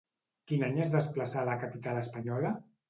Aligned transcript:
Quin 0.51 0.65
any 0.69 0.81
es 0.85 0.95
desplaçà 0.95 1.43
a 1.43 1.47
la 1.51 1.59
capital 1.67 2.05
espanyola? 2.05 2.59